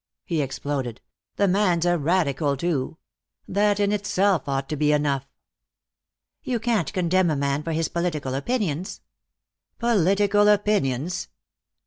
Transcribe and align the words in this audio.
he 0.25 0.41
exploded. 0.41 0.99
"The 1.35 1.47
man's 1.47 1.85
a 1.85 1.95
radical, 1.95 2.57
too. 2.57 2.97
That 3.47 3.79
in 3.79 3.91
itself 3.91 4.49
ought 4.49 4.67
to 4.69 4.75
be 4.75 4.91
enough." 4.91 5.27
"You 6.41 6.59
can't 6.59 6.91
condemn 6.91 7.29
a 7.29 7.35
man 7.35 7.61
for 7.61 7.71
his 7.71 7.87
political 7.87 8.33
opinions." 8.33 9.01
"Political 9.77 10.47
opinions!" 10.47 11.27